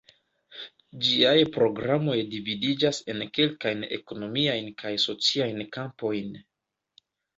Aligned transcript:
Ĝiaj 1.07 1.33
programoj 1.57 2.15
dividiĝas 2.31 3.01
en 3.13 3.21
kelkajn 3.39 3.85
ekonomiajn 3.99 4.73
kaj 4.83 4.95
sociajn 5.07 5.63
kampojn. 5.77 6.33